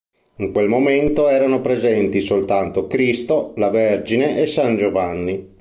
In 0.37 0.51
quel 0.51 0.67
momento 0.67 1.27
erano 1.29 1.61
presenti 1.61 2.21
soltanto 2.21 2.87
Cristo, 2.87 3.53
la 3.57 3.69
Vergine 3.69 4.41
e 4.41 4.47
San 4.47 4.75
Giovanni. 4.75 5.47